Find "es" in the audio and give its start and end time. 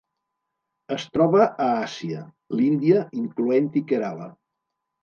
0.95-1.05